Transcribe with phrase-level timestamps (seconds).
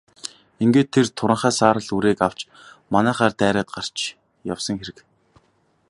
[0.63, 2.39] Ингээд тэр туранхай саарал үрээг авч
[2.93, 3.97] манайхаар дайраад гарч
[4.53, 4.97] явсан хэрэг.